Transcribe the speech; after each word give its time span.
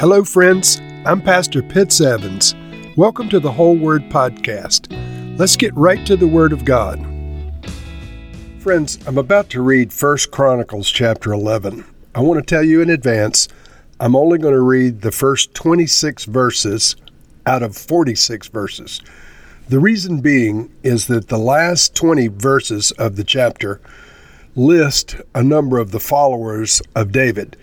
Hello, 0.00 0.22
friends. 0.22 0.80
I'm 1.04 1.20
Pastor 1.20 1.60
Pitts 1.60 2.00
Evans. 2.00 2.54
Welcome 2.96 3.28
to 3.30 3.40
the 3.40 3.50
Whole 3.50 3.76
Word 3.76 4.02
Podcast. 4.08 4.86
Let's 5.36 5.56
get 5.56 5.74
right 5.74 6.06
to 6.06 6.16
the 6.16 6.28
Word 6.28 6.52
of 6.52 6.64
God. 6.64 7.04
Friends, 8.60 9.00
I'm 9.08 9.18
about 9.18 9.50
to 9.50 9.60
read 9.60 9.92
1 9.92 10.18
Chronicles 10.30 10.88
chapter 10.88 11.32
11. 11.32 11.84
I 12.14 12.20
want 12.20 12.38
to 12.38 12.46
tell 12.48 12.62
you 12.62 12.80
in 12.80 12.90
advance, 12.90 13.48
I'm 13.98 14.14
only 14.14 14.38
going 14.38 14.54
to 14.54 14.60
read 14.60 15.00
the 15.00 15.10
first 15.10 15.52
26 15.54 16.26
verses 16.26 16.94
out 17.44 17.64
of 17.64 17.76
46 17.76 18.46
verses. 18.46 19.02
The 19.68 19.80
reason 19.80 20.20
being 20.20 20.72
is 20.84 21.08
that 21.08 21.26
the 21.26 21.38
last 21.38 21.96
20 21.96 22.28
verses 22.28 22.92
of 22.92 23.16
the 23.16 23.24
chapter 23.24 23.80
list 24.54 25.16
a 25.34 25.42
number 25.42 25.78
of 25.78 25.90
the 25.90 25.98
followers 25.98 26.80
of 26.94 27.10
David. 27.10 27.56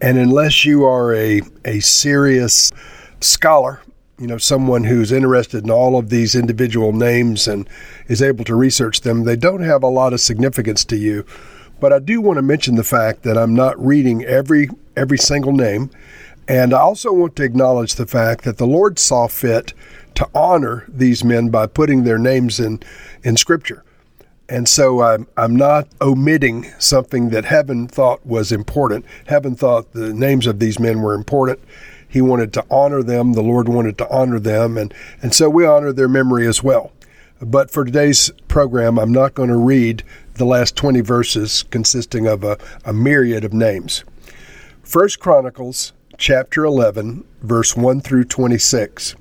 And 0.00 0.18
unless 0.18 0.64
you 0.64 0.84
are 0.84 1.14
a, 1.14 1.42
a 1.64 1.80
serious 1.80 2.72
scholar, 3.20 3.80
you 4.18 4.26
know, 4.26 4.38
someone 4.38 4.84
who's 4.84 5.12
interested 5.12 5.64
in 5.64 5.70
all 5.70 5.98
of 5.98 6.10
these 6.10 6.34
individual 6.34 6.92
names 6.92 7.46
and 7.48 7.68
is 8.08 8.22
able 8.22 8.44
to 8.44 8.54
research 8.54 9.02
them, 9.02 9.24
they 9.24 9.36
don't 9.36 9.62
have 9.62 9.82
a 9.82 9.88
lot 9.88 10.12
of 10.12 10.20
significance 10.20 10.84
to 10.86 10.96
you. 10.96 11.24
But 11.80 11.92
I 11.92 11.98
do 11.98 12.20
want 12.20 12.38
to 12.38 12.42
mention 12.42 12.76
the 12.76 12.84
fact 12.84 13.22
that 13.22 13.36
I'm 13.36 13.54
not 13.54 13.78
reading 13.84 14.24
every 14.24 14.68
every 14.96 15.18
single 15.18 15.52
name. 15.52 15.90
And 16.48 16.72
I 16.72 16.78
also 16.78 17.12
want 17.12 17.36
to 17.36 17.42
acknowledge 17.42 17.96
the 17.96 18.06
fact 18.06 18.44
that 18.44 18.56
the 18.56 18.66
Lord 18.66 18.98
saw 18.98 19.26
fit 19.26 19.74
to 20.14 20.28
honor 20.34 20.84
these 20.88 21.22
men 21.22 21.50
by 21.50 21.66
putting 21.66 22.04
their 22.04 22.18
names 22.18 22.58
in, 22.60 22.80
in 23.22 23.36
Scripture. 23.36 23.84
And 24.48 24.68
so 24.68 25.02
I'm, 25.02 25.26
I'm 25.36 25.56
not 25.56 25.88
omitting 26.00 26.70
something 26.78 27.30
that 27.30 27.44
heaven 27.44 27.88
thought 27.88 28.24
was 28.24 28.52
important. 28.52 29.04
Heaven 29.26 29.56
thought 29.56 29.92
the 29.92 30.12
names 30.12 30.46
of 30.46 30.60
these 30.60 30.78
men 30.78 31.00
were 31.00 31.14
important. 31.14 31.58
He 32.08 32.20
wanted 32.20 32.52
to 32.52 32.64
honor 32.70 33.02
them. 33.02 33.32
The 33.32 33.42
Lord 33.42 33.68
wanted 33.68 33.98
to 33.98 34.08
honor 34.08 34.38
them. 34.38 34.78
And, 34.78 34.94
and 35.20 35.34
so 35.34 35.50
we 35.50 35.66
honor 35.66 35.92
their 35.92 36.08
memory 36.08 36.46
as 36.46 36.62
well. 36.62 36.92
But 37.40 37.70
for 37.70 37.84
today's 37.84 38.30
program, 38.48 38.98
I'm 38.98 39.12
not 39.12 39.34
going 39.34 39.50
to 39.50 39.56
read 39.56 40.04
the 40.34 40.46
last 40.46 40.76
20 40.76 41.00
verses 41.00 41.64
consisting 41.64 42.26
of 42.26 42.44
a, 42.44 42.56
a 42.84 42.92
myriad 42.92 43.44
of 43.44 43.52
names. 43.52 44.04
First 44.82 45.18
Chronicles 45.18 45.92
chapter 46.16 46.64
11, 46.64 47.24
verse 47.42 47.76
1 47.76 48.00
through 48.00 48.24
26 48.24 49.16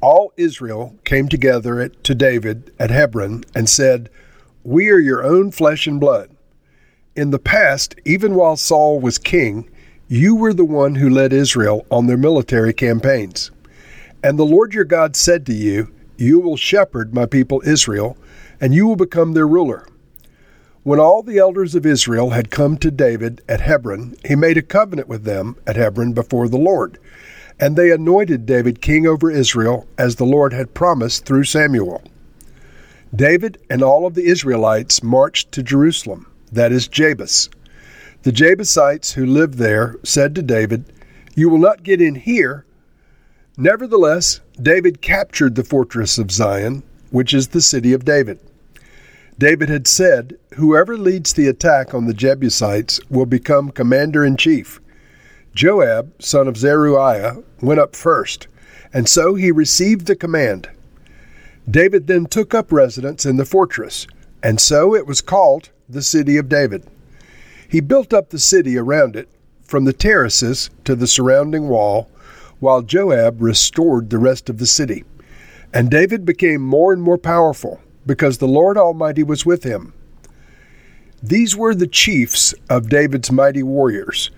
all 0.00 0.32
Israel 0.36 0.94
came 1.04 1.28
together 1.28 1.88
to 1.88 2.14
David 2.14 2.72
at 2.78 2.90
Hebron 2.90 3.44
and 3.54 3.68
said, 3.68 4.10
We 4.62 4.90
are 4.90 4.98
your 4.98 5.24
own 5.24 5.50
flesh 5.50 5.86
and 5.86 5.98
blood. 6.00 6.30
In 7.14 7.30
the 7.30 7.38
past, 7.38 7.94
even 8.04 8.34
while 8.34 8.56
Saul 8.56 9.00
was 9.00 9.18
king, 9.18 9.70
you 10.08 10.36
were 10.36 10.52
the 10.52 10.64
one 10.64 10.96
who 10.96 11.08
led 11.08 11.32
Israel 11.32 11.86
on 11.90 12.06
their 12.06 12.16
military 12.16 12.72
campaigns. 12.72 13.50
And 14.22 14.38
the 14.38 14.44
Lord 14.44 14.74
your 14.74 14.84
God 14.84 15.16
said 15.16 15.46
to 15.46 15.54
you, 15.54 15.92
You 16.16 16.40
will 16.40 16.56
shepherd 16.56 17.14
my 17.14 17.26
people 17.26 17.62
Israel, 17.64 18.16
and 18.60 18.74
you 18.74 18.86
will 18.86 18.96
become 18.96 19.32
their 19.32 19.48
ruler. 19.48 19.86
When 20.82 21.00
all 21.00 21.22
the 21.22 21.38
elders 21.38 21.74
of 21.74 21.84
Israel 21.84 22.30
had 22.30 22.50
come 22.50 22.76
to 22.78 22.90
David 22.90 23.42
at 23.48 23.62
Hebron, 23.62 24.14
he 24.24 24.36
made 24.36 24.56
a 24.56 24.62
covenant 24.62 25.08
with 25.08 25.24
them 25.24 25.56
at 25.66 25.76
Hebron 25.76 26.12
before 26.12 26.48
the 26.48 26.58
Lord 26.58 26.98
and 27.58 27.76
they 27.76 27.90
anointed 27.90 28.46
David 28.46 28.82
king 28.82 29.06
over 29.06 29.30
Israel, 29.30 29.86
as 29.96 30.16
the 30.16 30.24
Lord 30.24 30.52
had 30.52 30.74
promised 30.74 31.24
through 31.24 31.44
Samuel. 31.44 32.02
David 33.14 33.58
and 33.70 33.82
all 33.82 34.06
of 34.06 34.14
the 34.14 34.26
Israelites 34.26 35.02
marched 35.02 35.52
to 35.52 35.62
Jerusalem, 35.62 36.26
that 36.52 36.72
is 36.72 36.88
Jebus. 36.88 37.48
The 38.22 38.32
Jebusites 38.32 39.12
who 39.12 39.24
lived 39.24 39.54
there 39.54 39.96
said 40.02 40.34
to 40.34 40.42
David, 40.42 40.84
You 41.34 41.48
will 41.48 41.58
not 41.58 41.82
get 41.82 42.00
in 42.02 42.16
here. 42.16 42.64
Nevertheless, 43.56 44.40
David 44.60 45.00
captured 45.00 45.54
the 45.54 45.64
fortress 45.64 46.18
of 46.18 46.30
Zion, 46.30 46.82
which 47.10 47.32
is 47.32 47.48
the 47.48 47.62
city 47.62 47.92
of 47.92 48.04
David. 48.04 48.38
David 49.38 49.68
had 49.68 49.86
said, 49.86 50.38
Whoever 50.54 50.96
leads 50.96 51.32
the 51.32 51.46
attack 51.46 51.94
on 51.94 52.06
the 52.06 52.14
Jebusites 52.14 53.00
will 53.08 53.26
become 53.26 53.70
commander 53.70 54.24
in 54.24 54.36
chief. 54.36 54.80
Joab, 55.56 56.12
son 56.22 56.48
of 56.48 56.58
Zeruiah, 56.58 57.42
went 57.62 57.80
up 57.80 57.96
first, 57.96 58.46
and 58.92 59.08
so 59.08 59.36
he 59.36 59.50
received 59.50 60.06
the 60.06 60.14
command. 60.14 60.68
David 61.68 62.06
then 62.06 62.26
took 62.26 62.52
up 62.52 62.70
residence 62.70 63.24
in 63.24 63.38
the 63.38 63.46
fortress, 63.46 64.06
and 64.42 64.60
so 64.60 64.94
it 64.94 65.06
was 65.06 65.22
called 65.22 65.70
the 65.88 66.02
City 66.02 66.36
of 66.36 66.50
David. 66.50 66.84
He 67.66 67.80
built 67.80 68.12
up 68.12 68.28
the 68.28 68.38
city 68.38 68.76
around 68.76 69.16
it, 69.16 69.30
from 69.62 69.86
the 69.86 69.94
terraces 69.94 70.68
to 70.84 70.94
the 70.94 71.06
surrounding 71.06 71.68
wall, 71.68 72.10
while 72.60 72.82
Joab 72.82 73.40
restored 73.40 74.10
the 74.10 74.18
rest 74.18 74.50
of 74.50 74.58
the 74.58 74.66
city. 74.66 75.04
And 75.72 75.90
David 75.90 76.26
became 76.26 76.60
more 76.60 76.92
and 76.92 77.02
more 77.02 77.18
powerful, 77.18 77.80
because 78.04 78.38
the 78.38 78.46
Lord 78.46 78.76
Almighty 78.76 79.22
was 79.22 79.46
with 79.46 79.64
him. 79.64 79.94
These 81.22 81.56
were 81.56 81.74
the 81.74 81.86
chiefs 81.86 82.54
of 82.68 82.90
David's 82.90 83.32
mighty 83.32 83.62
warriors 83.62 84.30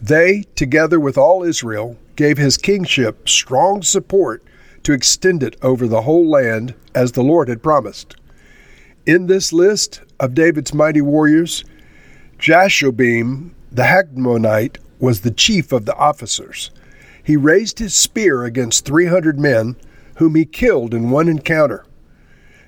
they, 0.00 0.44
together 0.54 1.00
with 1.00 1.16
all 1.16 1.42
Israel, 1.42 1.96
gave 2.16 2.38
his 2.38 2.56
kingship 2.56 3.28
strong 3.28 3.82
support 3.82 4.42
to 4.82 4.92
extend 4.92 5.42
it 5.42 5.56
over 5.62 5.86
the 5.86 6.02
whole 6.02 6.28
land 6.28 6.74
as 6.94 7.12
the 7.12 7.22
Lord 7.22 7.48
had 7.48 7.62
promised. 7.62 8.16
In 9.04 9.26
this 9.26 9.52
list 9.52 10.02
of 10.18 10.34
David's 10.34 10.74
mighty 10.74 11.00
warriors, 11.00 11.64
Jashobeam 12.38 13.50
the 13.72 13.82
Hakmonite 13.82 14.78
was 14.98 15.20
the 15.20 15.30
chief 15.30 15.72
of 15.72 15.84
the 15.84 15.94
officers. 15.96 16.70
He 17.22 17.36
raised 17.36 17.78
his 17.78 17.94
spear 17.94 18.44
against 18.44 18.86
300 18.86 19.38
men, 19.38 19.76
whom 20.16 20.34
he 20.34 20.44
killed 20.44 20.94
in 20.94 21.10
one 21.10 21.28
encounter. 21.28 21.84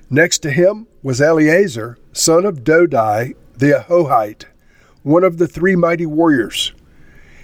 Next 0.09 0.39
to 0.39 0.51
him 0.51 0.87
was 1.01 1.21
Eleazar, 1.21 1.97
son 2.13 2.45
of 2.45 2.63
Dodai 2.63 3.35
the 3.55 3.85
Ahohite, 3.87 4.45
one 5.03 5.23
of 5.23 5.37
the 5.37 5.47
three 5.47 5.75
mighty 5.75 6.05
warriors. 6.05 6.73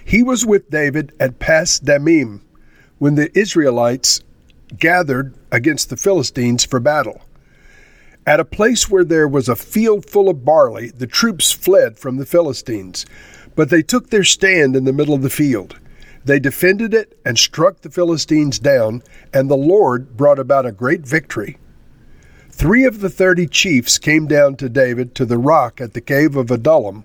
He 0.06 0.22
was 0.22 0.46
with 0.46 0.70
David 0.70 1.12
at 1.18 1.40
Pas 1.40 1.80
Dammim 1.80 2.40
when 2.98 3.16
the 3.16 3.36
Israelites 3.36 4.20
gathered 4.78 5.34
against 5.50 5.90
the 5.90 5.96
Philistines 5.96 6.64
for 6.64 6.78
battle. 6.78 7.22
At 8.24 8.38
a 8.38 8.44
place 8.44 8.88
where 8.88 9.02
there 9.02 9.26
was 9.26 9.48
a 9.48 9.56
field 9.56 10.08
full 10.08 10.28
of 10.28 10.44
barley, 10.44 10.90
the 10.90 11.08
troops 11.08 11.50
fled 11.50 11.98
from 11.98 12.18
the 12.18 12.24
Philistines, 12.24 13.04
but 13.56 13.68
they 13.68 13.82
took 13.82 14.10
their 14.10 14.22
stand 14.22 14.76
in 14.76 14.84
the 14.84 14.92
middle 14.92 15.12
of 15.12 15.22
the 15.22 15.28
field. 15.28 15.76
They 16.24 16.38
defended 16.38 16.94
it 16.94 17.18
and 17.24 17.36
struck 17.36 17.80
the 17.80 17.90
Philistines 17.90 18.60
down, 18.60 19.02
and 19.34 19.50
the 19.50 19.56
Lord 19.56 20.16
brought 20.16 20.38
about 20.38 20.66
a 20.66 20.72
great 20.72 21.04
victory. 21.04 21.58
Three 22.48 22.84
of 22.84 23.00
the 23.00 23.10
thirty 23.10 23.48
chiefs 23.48 23.98
came 23.98 24.28
down 24.28 24.54
to 24.58 24.68
David 24.68 25.16
to 25.16 25.24
the 25.24 25.36
rock 25.36 25.80
at 25.80 25.94
the 25.94 26.00
cave 26.00 26.36
of 26.36 26.52
Adullam 26.52 27.04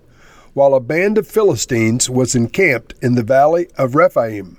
while 0.54 0.74
a 0.74 0.80
band 0.80 1.18
of 1.18 1.26
Philistines 1.26 2.10
was 2.10 2.34
encamped 2.34 2.94
in 3.02 3.14
the 3.14 3.22
valley 3.22 3.68
of 3.76 3.94
Rephaim. 3.94 4.58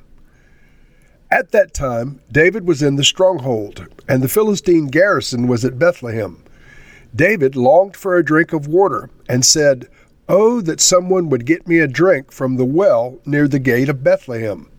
At 1.30 1.52
that 1.52 1.74
time, 1.74 2.20
David 2.32 2.68
was 2.68 2.82
in 2.82 2.96
the 2.96 3.04
stronghold, 3.04 3.88
and 4.08 4.22
the 4.22 4.28
Philistine 4.28 4.88
garrison 4.88 5.48
was 5.48 5.66
at 5.66 5.80
Bethlehem. 5.80 6.44
David 7.16 7.56
longed 7.56 7.96
for 7.96 8.16
a 8.16 8.26
drink 8.26 8.54
of 8.54 8.68
water 8.68 9.10
and 9.30 9.46
said, 9.46 9.88
Oh, 10.30 10.62
that 10.62 10.80
someone 10.80 11.30
would 11.30 11.46
get 11.46 11.68
me 11.68 11.80
a 11.80 11.88
drink 11.88 12.32
from 12.32 12.56
the 12.56 12.66
well 12.66 13.20
near 13.26 13.48
the 13.48 13.60
gate 13.60 13.90
of 13.90 14.04
Bethlehem. 14.04 14.70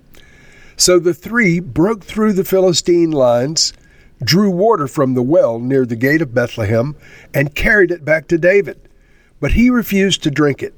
So 0.77 0.99
the 0.99 1.15
three 1.15 1.61
broke 1.61 2.03
through 2.03 2.33
the 2.33 2.45
Philistine 2.45 3.13
lines, 3.13 3.73
drew 4.23 4.51
water 4.51 4.89
from 4.89 5.15
the 5.15 5.23
well 5.23 5.59
near 5.59 5.85
the 5.85 5.97
gate 5.97 6.23
of 6.23 6.35
Bethlehem, 6.35 6.97
and 7.33 7.55
carried 7.55 7.91
it 7.91 8.05
back 8.05 8.27
to 8.29 8.39
David. 8.39 8.81
But 9.39 9.53
he 9.53 9.71
refused 9.71 10.23
to 10.23 10.31
drink 10.31 10.63
it. 10.63 10.75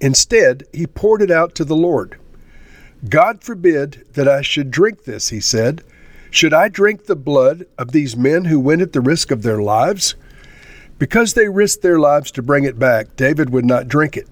Instead, 0.00 0.64
he 0.72 0.86
poured 0.86 1.22
it 1.22 1.30
out 1.30 1.54
to 1.54 1.64
the 1.64 1.76
Lord. 1.76 2.18
God 3.08 3.42
forbid 3.42 4.04
that 4.14 4.28
I 4.28 4.42
should 4.42 4.70
drink 4.70 5.04
this, 5.04 5.28
he 5.28 5.40
said. 5.40 5.82
Should 6.30 6.52
I 6.52 6.68
drink 6.68 7.06
the 7.06 7.16
blood 7.16 7.66
of 7.78 7.92
these 7.92 8.16
men 8.16 8.46
who 8.46 8.60
went 8.60 8.82
at 8.82 8.92
the 8.92 9.00
risk 9.00 9.30
of 9.30 9.42
their 9.42 9.62
lives? 9.62 10.14
Because 10.98 11.34
they 11.34 11.48
risked 11.48 11.82
their 11.82 11.98
lives 11.98 12.30
to 12.32 12.42
bring 12.42 12.64
it 12.64 12.78
back, 12.78 13.16
David 13.16 13.50
would 13.50 13.64
not 13.64 13.88
drink 13.88 14.16
it. 14.16 14.28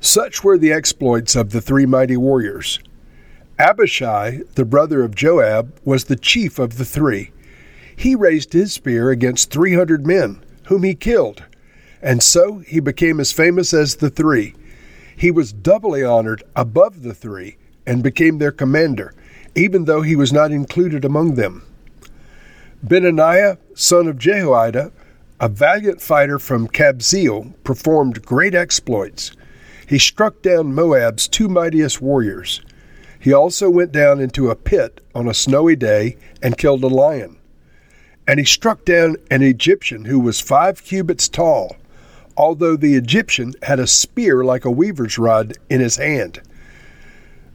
Such 0.00 0.42
were 0.42 0.58
the 0.58 0.72
exploits 0.72 1.36
of 1.36 1.50
the 1.50 1.60
three 1.60 1.86
mighty 1.86 2.16
warriors. 2.16 2.80
Abishai, 3.58 4.40
the 4.56 4.64
brother 4.64 5.04
of 5.04 5.14
Joab, 5.14 5.78
was 5.84 6.04
the 6.04 6.16
chief 6.16 6.58
of 6.58 6.76
the 6.76 6.84
three. 6.84 7.30
He 7.94 8.16
raised 8.16 8.52
his 8.52 8.72
spear 8.72 9.10
against 9.10 9.50
three 9.50 9.74
hundred 9.74 10.06
men, 10.06 10.42
whom 10.64 10.82
he 10.82 10.94
killed, 10.94 11.44
and 12.02 12.20
so 12.20 12.58
he 12.58 12.80
became 12.80 13.20
as 13.20 13.30
famous 13.30 13.72
as 13.72 13.96
the 13.96 14.10
three. 14.10 14.54
He 15.16 15.30
was 15.30 15.52
doubly 15.52 16.02
honored 16.04 16.42
above 16.56 17.02
the 17.02 17.14
three 17.14 17.56
and 17.86 18.02
became 18.02 18.38
their 18.38 18.52
commander, 18.52 19.14
even 19.54 19.84
though 19.84 20.02
he 20.02 20.16
was 20.16 20.32
not 20.32 20.50
included 20.50 21.04
among 21.04 21.34
them. 21.34 21.62
Benaiah, 22.82 23.58
son 23.74 24.08
of 24.08 24.18
Jehoiada, 24.18 24.92
a 25.40 25.48
valiant 25.48 26.00
fighter 26.00 26.38
from 26.38 26.68
Kabzeel, 26.68 27.52
performed 27.64 28.24
great 28.24 28.54
exploits. 28.54 29.32
He 29.86 29.98
struck 29.98 30.42
down 30.42 30.74
Moab's 30.74 31.28
two 31.28 31.48
mightiest 31.48 32.00
warriors. 32.00 32.62
He 33.18 33.32
also 33.32 33.68
went 33.68 33.92
down 33.92 34.20
into 34.20 34.50
a 34.50 34.56
pit 34.56 35.00
on 35.14 35.28
a 35.28 35.34
snowy 35.34 35.76
day 35.76 36.16
and 36.42 36.58
killed 36.58 36.82
a 36.82 36.88
lion. 36.88 37.38
And 38.26 38.38
he 38.38 38.44
struck 38.44 38.84
down 38.84 39.16
an 39.30 39.42
Egyptian 39.42 40.04
who 40.04 40.18
was 40.18 40.40
five 40.40 40.82
cubits 40.82 41.28
tall, 41.28 41.76
although 42.36 42.76
the 42.76 42.94
Egyptian 42.94 43.54
had 43.62 43.78
a 43.78 43.86
spear 43.86 44.44
like 44.44 44.64
a 44.64 44.70
weaver's 44.70 45.18
rod 45.18 45.58
in 45.68 45.80
his 45.80 45.96
hand. 45.96 46.40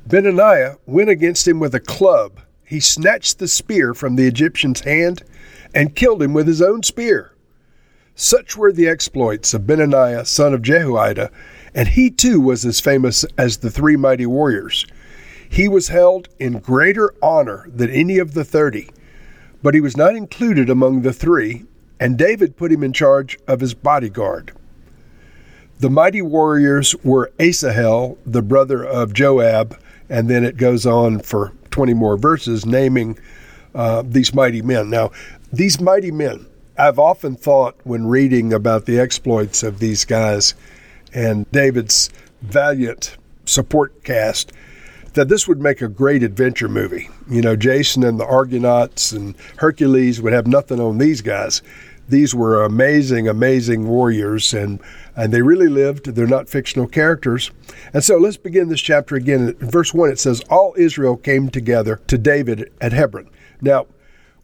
Benaiah 0.07 0.77
went 0.85 1.09
against 1.09 1.47
him 1.47 1.59
with 1.59 1.75
a 1.75 1.79
club. 1.79 2.39
He 2.63 2.79
snatched 2.79 3.39
the 3.39 3.47
spear 3.47 3.94
from 3.94 4.15
the 4.15 4.27
Egyptian's 4.27 4.81
hand 4.81 5.24
and 5.74 5.95
killed 5.95 6.21
him 6.21 6.33
with 6.33 6.47
his 6.47 6.62
own 6.62 6.83
spear. 6.83 7.33
Such 8.15 8.57
were 8.57 8.71
the 8.71 8.88
exploits 8.88 9.53
of 9.53 9.68
Benaiah, 9.68 10.25
son 10.25 10.53
of 10.53 10.62
Jehoiada, 10.62 11.30
and 11.75 11.88
he 11.89 12.09
too 12.09 12.39
was 12.39 12.65
as 12.65 12.80
famous 12.80 13.25
as 13.38 13.57
the 13.57 13.69
three 13.69 13.95
mighty 13.95 14.25
warriors. 14.25 14.88
He 15.50 15.68
was 15.68 15.89
held 15.89 16.27
in 16.39 16.59
greater 16.59 17.13
honor 17.21 17.68
than 17.73 17.89
any 17.89 18.18
of 18.18 18.33
the 18.33 18.44
thirty, 18.44 18.89
but 19.62 19.73
he 19.73 19.81
was 19.81 19.95
not 19.95 20.15
included 20.15 20.69
among 20.69 21.01
the 21.01 21.13
three, 21.13 21.65
and 22.00 22.18
David 22.18 22.57
put 22.57 22.71
him 22.71 22.83
in 22.83 22.94
charge 22.94 23.38
of 23.47 23.59
his 23.59 23.73
bodyguard. 23.73 24.51
The 25.79 25.89
mighty 25.91 26.24
warriors 26.24 26.95
were 27.03 27.31
Asahel, 27.39 28.18
the 28.25 28.41
brother 28.41 28.83
of 28.83 29.13
Joab, 29.13 29.77
and 30.09 30.27
then 30.27 30.44
it 30.44 30.57
goes 30.57 30.88
on 30.88 31.19
for 31.19 31.53
20 31.69 31.94
more 31.94 32.18
verses 32.18 32.65
naming 32.65 33.19
uh, 33.75 34.01
these 34.03 34.33
mighty 34.33 34.63
men. 34.63 34.89
Now, 34.89 35.12
these 35.53 35.79
mighty 35.79 36.09
men, 36.09 36.47
I've 36.79 36.97
often 36.97 37.35
thought 37.35 37.75
when 37.83 38.07
reading 38.07 38.53
about 38.53 38.85
the 38.85 39.00
exploits 39.00 39.62
of 39.62 39.77
these 39.77 40.03
guys 40.03 40.56
and 41.13 41.50
David's 41.51 42.09
valiant 42.41 43.15
support 43.45 44.03
cast, 44.03 44.51
that 45.13 45.30
this 45.30 45.47
would 45.47 45.62
make 45.62 45.81
a 45.81 45.88
great 45.88 46.23
adventure 46.23 46.68
movie. 46.68 47.09
You 47.30 47.41
know, 47.41 47.56
Jason 47.56 48.03
and 48.03 48.19
the 48.19 48.25
Argonauts 48.25 49.12
and 49.12 49.35
Hercules 49.57 50.21
would 50.21 50.33
have 50.33 50.47
nothing 50.47 50.80
on 50.80 50.97
these 50.97 51.21
guys. 51.21 51.62
These 52.07 52.33
were 52.33 52.63
amazing, 52.63 53.27
amazing 53.27 53.88
warriors, 53.88 54.54
and 54.54 54.80
and 55.15 55.33
they 55.33 55.42
really 55.42 55.68
lived. 55.68 56.06
They're 56.06 56.27
not 56.27 56.48
fictional 56.48 56.88
characters. 56.88 57.51
And 57.92 58.04
so 58.04 58.18
let's 58.18 58.38
begin 58.38 58.69
this 58.69 58.81
chapter 58.81 59.15
again. 59.15 59.56
In 59.59 59.69
verse 59.69 59.94
1, 59.94 60.12
it 60.12 60.19
says, 60.19 60.42
All 60.50 60.75
Israel 60.77 61.18
came 61.18 61.50
together 61.50 62.00
to 62.07 62.18
David 62.19 62.71
at 62.80 62.94
Hebron. 62.94 63.30
Now, 63.59 63.88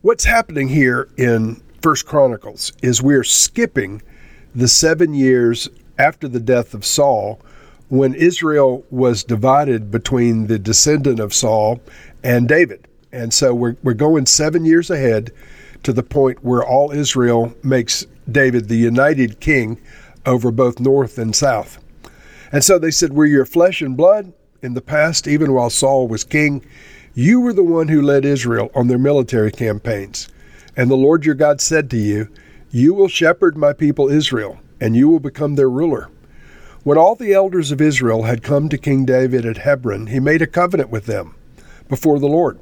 what's 0.01 0.25
happening 0.25 0.69
here 0.69 1.09
in 1.15 1.61
First 1.81 2.07
Chronicles 2.07 2.73
is 2.81 3.03
we're 3.03 3.23
skipping 3.23 4.01
the 4.55 4.67
seven 4.67 5.13
years 5.13 5.69
after 5.99 6.27
the 6.27 6.39
death 6.39 6.73
of 6.73 6.85
Saul 6.85 7.39
when 7.89 8.15
Israel 8.15 8.83
was 8.89 9.23
divided 9.23 9.91
between 9.91 10.47
the 10.47 10.57
descendant 10.57 11.19
of 11.19 11.33
Saul 11.33 11.79
and 12.23 12.47
David. 12.47 12.87
And 13.11 13.31
so 13.31 13.53
we're, 13.53 13.77
we're 13.83 13.93
going 13.93 14.25
seven 14.25 14.65
years 14.65 14.89
ahead 14.89 15.31
to 15.83 15.93
the 15.93 16.03
point 16.03 16.43
where 16.43 16.63
all 16.63 16.91
Israel 16.91 17.53
makes 17.63 18.05
David 18.29 18.67
the 18.67 18.77
united 18.77 19.39
king 19.39 19.79
over 20.25 20.51
both 20.51 20.79
north 20.79 21.17
and 21.17 21.35
south. 21.35 21.83
And 22.51 22.63
so 22.63 22.79
they 22.79 22.91
said, 22.91 23.13
We're 23.13 23.25
your 23.25 23.45
flesh 23.45 23.81
and 23.81 23.97
blood. 23.97 24.33
In 24.61 24.73
the 24.75 24.81
past, 24.81 25.27
even 25.27 25.53
while 25.53 25.69
Saul 25.69 26.07
was 26.07 26.23
king, 26.23 26.65
you 27.13 27.41
were 27.41 27.53
the 27.53 27.63
one 27.63 27.89
who 27.89 28.01
led 28.01 28.23
Israel 28.23 28.71
on 28.73 28.87
their 28.87 28.97
military 28.97 29.51
campaigns. 29.51 30.29
And 30.77 30.89
the 30.89 30.95
Lord 30.95 31.25
your 31.25 31.35
God 31.35 31.59
said 31.59 31.89
to 31.89 31.97
you, 31.97 32.29
You 32.71 32.93
will 32.93 33.09
shepherd 33.09 33.57
my 33.57 33.73
people 33.73 34.09
Israel, 34.09 34.59
and 34.79 34.95
you 34.95 35.09
will 35.09 35.19
become 35.19 35.55
their 35.55 35.69
ruler. 35.69 36.09
When 36.83 36.97
all 36.97 37.15
the 37.15 37.33
elders 37.33 37.71
of 37.71 37.81
Israel 37.81 38.23
had 38.23 38.43
come 38.43 38.69
to 38.69 38.77
King 38.77 39.05
David 39.05 39.45
at 39.45 39.57
Hebron, 39.57 40.07
he 40.07 40.19
made 40.19 40.41
a 40.41 40.47
covenant 40.47 40.89
with 40.89 41.05
them 41.05 41.35
before 41.89 42.19
the 42.19 42.27
Lord. 42.27 42.59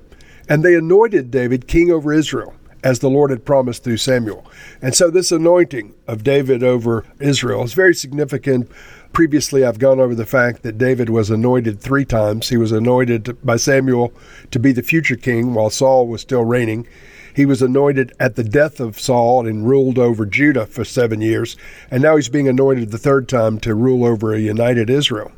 And 0.50 0.64
they 0.64 0.76
anointed 0.76 1.32
David 1.32 1.68
king 1.68 1.92
over 1.92 2.12
Israel 2.12 2.54
as 2.84 3.00
the 3.00 3.10
Lord 3.10 3.30
had 3.30 3.46
promised 3.46 3.84
through 3.84 3.98
Samuel. 3.98 4.46
And 4.82 4.96
so 4.96 5.10
this 5.10 5.32
anointing 5.32 5.94
of 6.08 6.24
David 6.24 6.64
over 6.64 7.06
Israel 7.20 7.64
is 7.64 7.74
very 7.74 7.94
significant. 7.94 8.70
Previously, 9.14 9.66
I've 9.66 9.80
gone 9.80 10.00
over 10.00 10.16
the 10.16 10.26
fact 10.26 10.64
that 10.64 10.78
David 10.78 11.10
was 11.10 11.30
anointed 11.30 11.80
three 11.80 12.06
times. 12.06 12.50
He 12.50 12.58
was 12.58 12.72
anointed 12.72 13.38
by 13.44 13.58
Samuel 13.58 14.14
to 14.52 14.60
be 14.60 14.72
the 14.72 14.82
future 14.82 15.18
king 15.18 15.54
while 15.54 15.70
Saul 15.70 16.08
was 16.08 16.22
still 16.22 16.44
reigning. 16.44 16.88
He 17.34 17.46
was 17.46 17.62
anointed 17.62 18.14
at 18.20 18.36
the 18.36 18.44
death 18.44 18.80
of 18.80 19.00
Saul 19.00 19.48
and 19.48 19.68
ruled 19.68 19.98
over 19.98 20.26
Judah 20.26 20.66
for 20.66 20.84
seven 20.84 21.22
years. 21.22 21.56
And 21.90 22.04
now 22.04 22.16
he's 22.16 22.30
being 22.30 22.48
anointed 22.48 22.92
the 22.92 22.98
third 22.98 23.30
time 23.30 23.60
to 23.62 23.76
rule 23.76 24.06
over 24.06 24.34
a 24.34 24.40
united 24.40 24.90
Israel. 24.90 25.32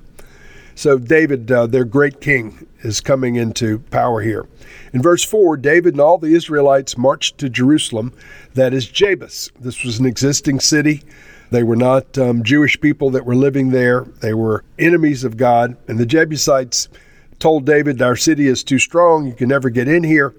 So, 0.75 0.97
David, 0.97 1.51
uh, 1.51 1.67
their 1.67 1.85
great 1.85 2.19
king, 2.21 2.67
is 2.83 2.99
coming 2.99 3.35
into 3.35 3.79
power 3.79 4.21
here. 4.21 4.45
In 4.93 5.01
verse 5.01 5.23
4, 5.23 5.57
David 5.57 5.93
and 5.93 6.01
all 6.01 6.17
the 6.17 6.35
Israelites 6.35 6.97
marched 6.97 7.37
to 7.39 7.49
Jerusalem, 7.49 8.13
that 8.53 8.73
is 8.73 8.87
Jebus. 8.87 9.51
This 9.59 9.83
was 9.83 9.99
an 9.99 10.05
existing 10.05 10.59
city. 10.59 11.03
They 11.49 11.63
were 11.63 11.75
not 11.75 12.17
um, 12.17 12.43
Jewish 12.43 12.79
people 12.81 13.09
that 13.11 13.25
were 13.25 13.35
living 13.35 13.69
there, 13.69 14.05
they 14.21 14.33
were 14.33 14.63
enemies 14.79 15.23
of 15.23 15.37
God. 15.37 15.77
And 15.87 15.97
the 15.97 16.05
Jebusites 16.05 16.89
told 17.39 17.65
David, 17.65 18.01
Our 18.01 18.15
city 18.15 18.47
is 18.47 18.63
too 18.63 18.79
strong, 18.79 19.27
you 19.27 19.33
can 19.33 19.49
never 19.49 19.69
get 19.69 19.87
in 19.87 20.03
here. 20.03 20.33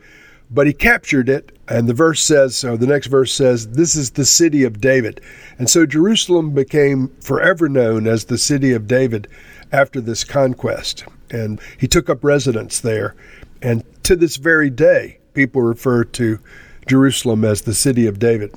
But 0.51 0.67
he 0.67 0.73
captured 0.73 1.29
it, 1.29 1.57
and 1.69 1.89
the 1.89 1.95
verse 1.95 2.23
says, 2.23 2.55
so 2.55 2.77
the 2.77 2.87
next 2.87 3.07
verse 3.07 3.33
says, 3.33 3.69
This 3.69 3.97
is 3.97 4.11
the 4.11 4.25
city 4.25 4.63
of 4.65 4.81
David. 4.81 5.21
And 5.59 5.71
so 5.71 5.87
Jerusalem 5.87 6.51
became 6.51 7.09
forever 7.21 7.69
known 7.69 8.07
as 8.07 8.25
the 8.25 8.39
city 8.39 8.73
of 8.73 8.87
David 8.87 9.27
after 9.75 10.01
this 10.01 10.23
conquest. 10.23 11.05
And 11.31 11.61
he 11.77 11.89
took 11.89 12.09
up 12.09 12.23
residence 12.23 12.79
there. 12.81 13.17
And 13.61 13.83
to 14.05 14.15
this 14.15 14.37
very 14.37 14.71
day, 14.71 15.19
people 15.35 15.63
refer 15.63 16.05
to 16.05 16.39
Jerusalem 16.87 17.45
as 17.45 17.63
the 17.63 17.75
city 17.75 18.07
of 18.07 18.21
David. 18.21 18.55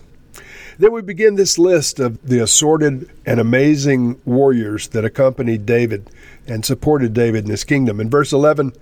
Then 0.77 0.91
we 0.91 1.01
begin 1.01 1.35
this 1.35 1.57
list 1.57 1.99
of 1.99 2.21
the 2.21 2.39
assorted 2.39 3.09
and 3.25 3.39
amazing 3.39 4.21
warriors 4.25 4.89
that 4.89 5.05
accompanied 5.05 5.65
David 5.65 6.11
and 6.45 6.63
supported 6.63 7.13
David 7.13 7.45
in 7.45 7.51
his 7.51 7.63
kingdom. 7.63 7.99
In 7.99 8.11
verse 8.11 8.31
11, 8.31 8.73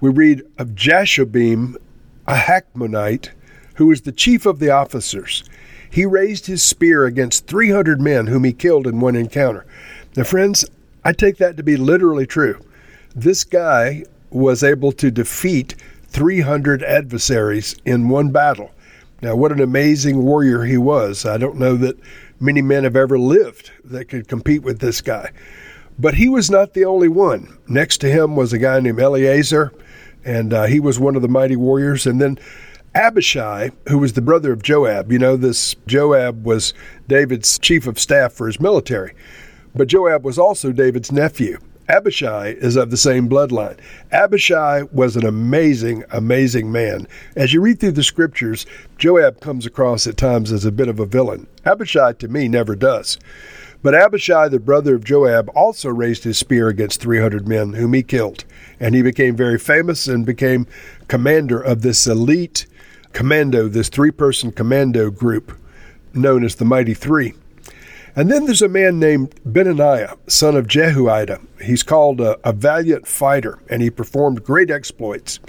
we 0.00 0.10
read 0.10 0.42
of 0.58 0.68
Jashobeam, 0.68 1.74
a 2.28 2.34
Hakmonite, 2.34 3.30
who 3.74 3.86
was 3.86 4.02
the 4.02 4.12
chief 4.12 4.46
of 4.46 4.60
the 4.60 4.70
officers. 4.70 5.42
He 5.90 6.06
raised 6.06 6.46
his 6.46 6.62
spear 6.62 7.04
against 7.04 7.48
300 7.48 8.00
men 8.00 8.28
whom 8.28 8.44
he 8.44 8.52
killed 8.52 8.86
in 8.86 9.00
one 9.00 9.16
encounter. 9.16 9.66
Now, 10.14 10.22
friends, 10.22 10.64
I 11.08 11.12
take 11.12 11.38
that 11.38 11.56
to 11.56 11.62
be 11.62 11.78
literally 11.78 12.26
true. 12.26 12.60
This 13.16 13.42
guy 13.42 14.04
was 14.28 14.62
able 14.62 14.92
to 14.92 15.10
defeat 15.10 15.74
300 16.08 16.82
adversaries 16.82 17.74
in 17.86 18.10
one 18.10 18.28
battle. 18.28 18.72
Now, 19.22 19.34
what 19.34 19.50
an 19.50 19.62
amazing 19.62 20.22
warrior 20.22 20.64
he 20.64 20.76
was. 20.76 21.24
I 21.24 21.38
don't 21.38 21.56
know 21.56 21.76
that 21.76 21.98
many 22.38 22.60
men 22.60 22.84
have 22.84 22.94
ever 22.94 23.18
lived 23.18 23.70
that 23.84 24.10
could 24.10 24.28
compete 24.28 24.62
with 24.62 24.80
this 24.80 25.00
guy. 25.00 25.30
But 25.98 26.12
he 26.12 26.28
was 26.28 26.50
not 26.50 26.74
the 26.74 26.84
only 26.84 27.08
one. 27.08 27.56
Next 27.66 28.02
to 28.02 28.10
him 28.10 28.36
was 28.36 28.52
a 28.52 28.58
guy 28.58 28.78
named 28.78 29.00
Eleazar, 29.00 29.72
and 30.26 30.52
uh, 30.52 30.64
he 30.66 30.78
was 30.78 31.00
one 31.00 31.16
of 31.16 31.22
the 31.22 31.28
mighty 31.28 31.56
warriors. 31.56 32.06
And 32.06 32.20
then 32.20 32.38
Abishai, 32.94 33.70
who 33.88 33.96
was 33.96 34.12
the 34.12 34.20
brother 34.20 34.52
of 34.52 34.62
Joab, 34.62 35.10
you 35.10 35.18
know, 35.18 35.38
this 35.38 35.74
Joab 35.86 36.44
was 36.44 36.74
David's 37.08 37.58
chief 37.58 37.86
of 37.86 37.98
staff 37.98 38.34
for 38.34 38.46
his 38.46 38.60
military. 38.60 39.14
But 39.78 39.86
Joab 39.86 40.24
was 40.24 40.40
also 40.40 40.72
David's 40.72 41.12
nephew. 41.12 41.56
Abishai 41.88 42.48
is 42.58 42.74
of 42.74 42.90
the 42.90 42.96
same 42.96 43.28
bloodline. 43.28 43.78
Abishai 44.10 44.82
was 44.90 45.14
an 45.14 45.24
amazing, 45.24 46.02
amazing 46.10 46.72
man. 46.72 47.06
As 47.36 47.52
you 47.52 47.60
read 47.60 47.78
through 47.78 47.92
the 47.92 48.02
scriptures, 48.02 48.66
Joab 48.98 49.40
comes 49.40 49.66
across 49.66 50.08
at 50.08 50.16
times 50.16 50.50
as 50.50 50.64
a 50.64 50.72
bit 50.72 50.88
of 50.88 50.98
a 50.98 51.06
villain. 51.06 51.46
Abishai, 51.64 52.14
to 52.14 52.26
me, 52.26 52.48
never 52.48 52.74
does. 52.74 53.20
But 53.80 53.94
Abishai, 53.94 54.48
the 54.48 54.58
brother 54.58 54.96
of 54.96 55.04
Joab, 55.04 55.48
also 55.54 55.90
raised 55.90 56.24
his 56.24 56.36
spear 56.36 56.66
against 56.66 57.00
300 57.00 57.46
men, 57.46 57.74
whom 57.74 57.92
he 57.92 58.02
killed. 58.02 58.44
And 58.80 58.96
he 58.96 59.02
became 59.02 59.36
very 59.36 59.60
famous 59.60 60.08
and 60.08 60.26
became 60.26 60.66
commander 61.06 61.60
of 61.60 61.82
this 61.82 62.04
elite 62.08 62.66
commando, 63.12 63.68
this 63.68 63.88
three 63.88 64.10
person 64.10 64.50
commando 64.50 65.08
group 65.12 65.56
known 66.12 66.42
as 66.42 66.56
the 66.56 66.64
Mighty 66.64 66.94
Three. 66.94 67.34
And 68.16 68.30
then 68.30 68.46
there's 68.46 68.62
a 68.62 68.68
man 68.68 68.98
named 68.98 69.34
Benaiah, 69.44 70.16
son 70.26 70.56
of 70.56 70.66
Jehoiada. 70.66 71.40
He's 71.62 71.82
called 71.82 72.20
a, 72.20 72.38
a 72.48 72.52
valiant 72.52 73.06
fighter, 73.06 73.60
and 73.68 73.82
he 73.82 73.90
performed 73.90 74.44
great 74.44 74.70
exploits. 74.70 75.40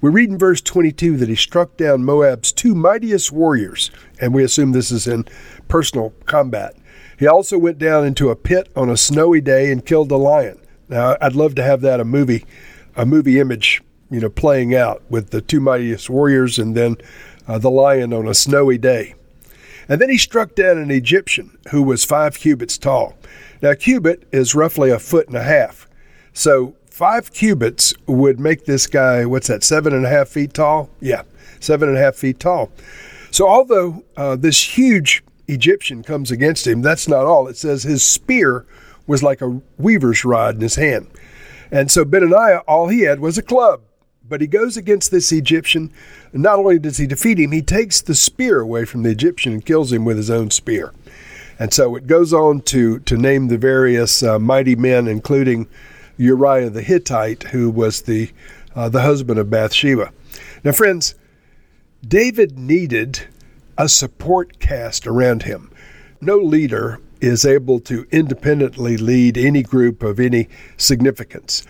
We 0.00 0.10
read 0.10 0.30
in 0.30 0.38
verse 0.38 0.60
22 0.60 1.16
that 1.16 1.28
he 1.28 1.34
struck 1.34 1.76
down 1.76 2.04
Moab's 2.04 2.52
two 2.52 2.74
mightiest 2.74 3.32
warriors, 3.32 3.90
and 4.20 4.32
we 4.32 4.44
assume 4.44 4.72
this 4.72 4.92
is 4.92 5.08
in 5.08 5.26
personal 5.66 6.14
combat. 6.24 6.76
He 7.18 7.26
also 7.26 7.58
went 7.58 7.78
down 7.78 8.06
into 8.06 8.30
a 8.30 8.36
pit 8.36 8.68
on 8.76 8.88
a 8.88 8.96
snowy 8.96 9.40
day 9.40 9.72
and 9.72 9.84
killed 9.84 10.12
a 10.12 10.16
lion. 10.16 10.60
Now, 10.88 11.16
I'd 11.20 11.34
love 11.34 11.56
to 11.56 11.64
have 11.64 11.80
that 11.80 11.98
a 11.98 12.04
movie, 12.04 12.46
a 12.94 13.04
movie 13.04 13.40
image, 13.40 13.82
you 14.08 14.20
know, 14.20 14.30
playing 14.30 14.74
out 14.74 15.02
with 15.10 15.30
the 15.30 15.40
two 15.40 15.60
mightiest 15.60 16.08
warriors 16.08 16.60
and 16.60 16.76
then 16.76 16.96
uh, 17.48 17.58
the 17.58 17.70
lion 17.70 18.12
on 18.12 18.28
a 18.28 18.34
snowy 18.34 18.78
day. 18.78 19.14
And 19.88 20.00
then 20.00 20.10
he 20.10 20.18
struck 20.18 20.54
down 20.54 20.78
an 20.78 20.90
Egyptian 20.90 21.56
who 21.70 21.82
was 21.82 22.04
five 22.04 22.38
cubits 22.38 22.76
tall. 22.76 23.14
Now, 23.62 23.70
a 23.70 23.76
cubit 23.76 24.28
is 24.32 24.54
roughly 24.54 24.90
a 24.90 24.98
foot 24.98 25.28
and 25.28 25.36
a 25.36 25.42
half. 25.42 25.88
So 26.32 26.74
five 26.90 27.32
cubits 27.32 27.94
would 28.06 28.38
make 28.38 28.64
this 28.64 28.86
guy, 28.86 29.24
what's 29.24 29.48
that, 29.48 29.64
seven 29.64 29.94
and 29.94 30.04
a 30.04 30.08
half 30.08 30.28
feet 30.28 30.54
tall? 30.54 30.90
Yeah, 31.00 31.22
seven 31.60 31.88
and 31.88 31.96
a 31.96 32.00
half 32.00 32.16
feet 32.16 32.38
tall. 32.38 32.70
So, 33.30 33.46
although 33.46 34.04
uh, 34.16 34.36
this 34.36 34.76
huge 34.76 35.22
Egyptian 35.48 36.02
comes 36.02 36.30
against 36.30 36.66
him, 36.66 36.82
that's 36.82 37.08
not 37.08 37.26
all. 37.26 37.46
It 37.46 37.56
says 37.56 37.82
his 37.82 38.04
spear 38.04 38.64
was 39.06 39.22
like 39.22 39.40
a 39.40 39.60
weaver's 39.78 40.24
rod 40.24 40.56
in 40.56 40.60
his 40.60 40.76
hand. 40.76 41.08
And 41.70 41.90
so 41.90 42.04
Benaiah, 42.04 42.62
all 42.66 42.88
he 42.88 43.00
had 43.00 43.20
was 43.20 43.36
a 43.36 43.42
club. 43.42 43.82
But 44.28 44.40
he 44.40 44.46
goes 44.46 44.76
against 44.76 45.10
this 45.10 45.32
Egyptian. 45.32 45.90
And 46.32 46.42
not 46.42 46.58
only 46.58 46.78
does 46.78 46.98
he 46.98 47.06
defeat 47.06 47.38
him, 47.38 47.52
he 47.52 47.62
takes 47.62 48.00
the 48.00 48.14
spear 48.14 48.60
away 48.60 48.84
from 48.84 49.02
the 49.02 49.10
Egyptian 49.10 49.52
and 49.52 49.64
kills 49.64 49.92
him 49.92 50.04
with 50.04 50.16
his 50.16 50.30
own 50.30 50.50
spear. 50.50 50.92
And 51.58 51.72
so 51.72 51.96
it 51.96 52.06
goes 52.06 52.32
on 52.32 52.60
to, 52.62 53.00
to 53.00 53.16
name 53.16 53.48
the 53.48 53.58
various 53.58 54.22
uh, 54.22 54.38
mighty 54.38 54.76
men, 54.76 55.08
including 55.08 55.66
Uriah 56.16 56.70
the 56.70 56.82
Hittite, 56.82 57.44
who 57.44 57.70
was 57.70 58.02
the, 58.02 58.30
uh, 58.76 58.88
the 58.88 59.02
husband 59.02 59.38
of 59.38 59.50
Bathsheba. 59.50 60.12
Now, 60.62 60.72
friends, 60.72 61.14
David 62.06 62.58
needed 62.58 63.26
a 63.76 63.88
support 63.88 64.58
cast 64.58 65.06
around 65.06 65.44
him. 65.44 65.70
No 66.20 66.36
leader 66.36 67.00
is 67.20 67.44
able 67.44 67.80
to 67.80 68.06
independently 68.10 68.96
lead 68.96 69.36
any 69.36 69.62
group 69.62 70.02
of 70.02 70.20
any 70.20 70.48
significance, 70.76 71.64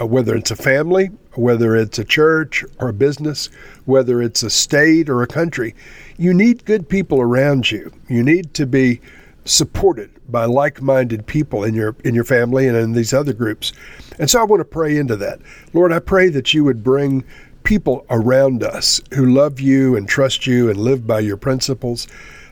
Uh, 0.00 0.06
whether 0.06 0.34
it's 0.34 0.50
a 0.50 0.56
family, 0.56 1.06
whether 1.34 1.76
it's 1.76 2.00
a 2.00 2.04
church 2.04 2.64
or 2.80 2.88
a 2.88 2.92
business, 2.92 3.48
whether 3.84 4.20
it's 4.20 4.42
a 4.42 4.50
state 4.50 5.08
or 5.08 5.22
a 5.22 5.26
country. 5.26 5.72
You 6.16 6.34
need 6.34 6.64
good 6.64 6.88
people 6.88 7.20
around 7.20 7.70
you. 7.70 7.92
You 8.08 8.24
need 8.24 8.54
to 8.54 8.66
be 8.66 9.00
supported 9.44 10.10
by 10.28 10.46
like-minded 10.46 11.26
people 11.26 11.62
in 11.62 11.74
your 11.74 11.94
in 12.02 12.14
your 12.14 12.24
family 12.24 12.66
and 12.66 12.76
in 12.76 12.92
these 12.92 13.12
other 13.12 13.32
groups. 13.32 13.72
And 14.18 14.28
so 14.28 14.40
I 14.40 14.44
want 14.44 14.60
to 14.60 14.64
pray 14.64 14.96
into 14.96 15.16
that. 15.16 15.40
Lord, 15.74 15.92
I 15.92 16.00
pray 16.00 16.28
that 16.30 16.52
you 16.54 16.64
would 16.64 16.82
bring 16.82 17.24
people 17.62 18.04
around 18.10 18.62
us 18.62 19.00
who 19.14 19.26
love 19.26 19.60
you 19.60 19.96
and 19.96 20.08
trust 20.08 20.46
you 20.46 20.70
and 20.70 20.78
live 20.78 21.06
by 21.06 21.20
your 21.20 21.36
principles. 21.36 22.08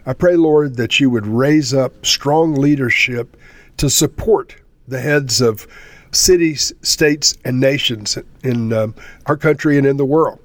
I 0.07 0.13
pray, 0.13 0.37
Lord, 0.37 0.77
that 0.77 1.01
you 1.01 1.11
would 1.11 1.27
raise 1.27 1.75
up 1.75 2.07
strong 2.07 2.55
leadership 2.55 3.37
to 3.79 3.91
support 3.91 4.57
the 4.89 5.01
heads 5.01 5.41
of 5.41 5.67
cities, 6.13 6.73
states, 6.83 7.37
and 7.45 7.59
nations 7.59 8.19
in 8.45 8.73
um, 8.73 8.95
our 9.27 9.37
country 9.37 9.77
and 9.79 9.87
in 9.87 9.97
the 9.97 10.05
world. 10.05 10.39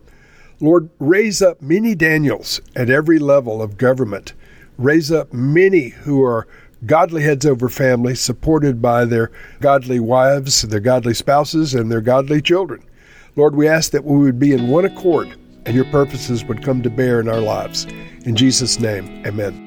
Lord, 0.59 0.89
raise 0.99 1.41
up 1.41 1.61
many 1.61 1.93
Daniels 1.93 2.61
at 2.75 2.89
every 2.89 3.19
level 3.19 3.61
of 3.61 3.77
government. 3.77 4.33
Raise 4.77 5.11
up 5.11 5.31
many 5.31 5.89
who 5.89 6.23
are 6.23 6.47
godly 6.85 7.23
heads 7.23 7.45
over 7.45 7.69
families, 7.69 8.19
supported 8.19 8.81
by 8.81 9.05
their 9.05 9.31
godly 9.59 9.99
wives, 9.99 10.63
their 10.63 10.79
godly 10.79 11.13
spouses, 11.13 11.75
and 11.75 11.91
their 11.91 12.01
godly 12.01 12.41
children. 12.41 12.83
Lord, 13.35 13.55
we 13.55 13.67
ask 13.67 13.91
that 13.91 14.03
we 14.03 14.17
would 14.17 14.39
be 14.39 14.53
in 14.53 14.67
one 14.67 14.85
accord 14.85 15.37
and 15.65 15.75
your 15.75 15.85
purposes 15.85 16.45
would 16.45 16.63
come 16.63 16.81
to 16.81 16.89
bear 16.89 17.19
in 17.19 17.27
our 17.27 17.41
lives. 17.41 17.85
In 18.25 18.35
Jesus' 18.35 18.79
name, 18.79 19.23
amen. 19.27 19.66